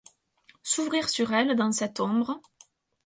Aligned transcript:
S’ouvrir 0.63 1.09
sur 1.09 1.31
elle 1.31 1.55
dans 1.55 1.71
cette 1.71 1.99
ombre 1.99 2.41